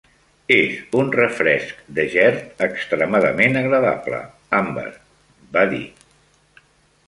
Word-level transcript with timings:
"És 0.53 0.77
un 1.01 1.11
refresc 1.15 1.83
de 1.99 2.05
gerd 2.15 2.65
extremadament 2.69 3.61
agradable, 3.61 4.25
Amber", 4.63 4.89
va 5.59 5.69
dir. 5.77 5.87